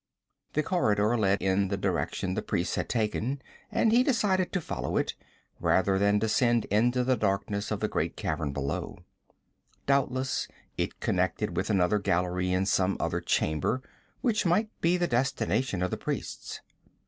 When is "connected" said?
11.01-11.55